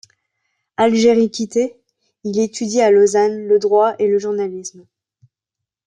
[0.77, 1.75] Algérie quittée,
[2.23, 4.87] il étudie à Lausanne le droit et le journalisme.